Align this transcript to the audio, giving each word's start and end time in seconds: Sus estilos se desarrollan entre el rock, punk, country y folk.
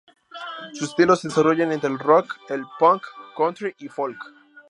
Sus 0.73 0.89
estilos 0.89 1.19
se 1.21 1.27
desarrollan 1.27 1.71
entre 1.71 1.87
el 1.91 1.99
rock, 1.99 2.37
punk, 2.79 3.03
country 3.37 3.75
y 3.77 3.87
folk. 3.87 4.17